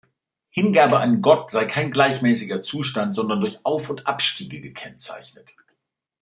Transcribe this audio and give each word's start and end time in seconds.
Hingabe 0.49 0.99
an 0.99 1.21
Gott 1.21 1.51
sei 1.51 1.65
kein 1.65 1.91
gleichmäßiger 1.91 2.63
Zustand, 2.63 3.15
sondern 3.15 3.39
durch 3.39 3.63
Auf- 3.67 3.91
und 3.91 4.07
Abstiege 4.07 4.59
gekennzeichnet. 4.59 5.53